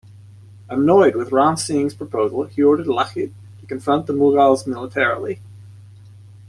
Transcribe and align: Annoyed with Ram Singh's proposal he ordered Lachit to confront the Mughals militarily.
Annoyed 0.67 1.15
with 1.15 1.31
Ram 1.31 1.55
Singh's 1.57 1.93
proposal 1.93 2.45
he 2.45 2.63
ordered 2.63 2.87
Lachit 2.87 3.33
to 3.59 3.67
confront 3.67 4.07
the 4.07 4.13
Mughals 4.13 4.65
militarily. 4.65 5.41